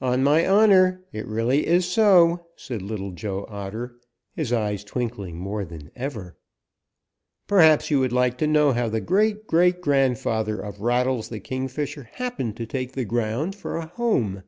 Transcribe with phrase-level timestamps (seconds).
[0.00, 4.00] "On my honor it really is so," said Little Joe Otter,
[4.32, 6.38] his eyes twinkling more than ever.
[7.46, 12.04] "Perhaps you would like to know how the great great grandfather of Rattles the Kingfisher
[12.14, 14.42] happened to take the ground for a home."